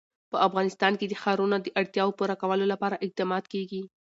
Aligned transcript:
په 0.31 0.37
افغانستان 0.47 0.93
کې 0.99 1.05
د 1.07 1.13
ښارونه 1.21 1.57
د 1.61 1.67
اړتیاوو 1.79 2.17
پوره 2.19 2.35
کولو 2.41 2.65
لپاره 2.73 3.01
اقدامات 3.05 3.45
کېږي. 3.53 3.81